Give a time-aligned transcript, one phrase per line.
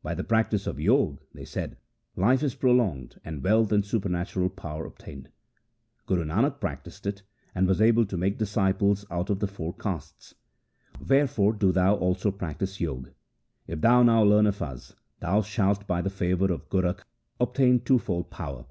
[0.02, 1.76] 'By the practice of Jog,' they said,'
[2.26, 5.28] life is prolonged and wealth and super natural power obtained.
[6.06, 7.20] Guru Nanak practised it,
[7.54, 10.34] and was able to make disciples out of the four castes.
[11.06, 13.10] Wherefore do thou also practise Jog.
[13.66, 17.02] If thou now learn of us, thou shalt by the favour of Gorakh
[17.38, 18.64] obtain twofold power.'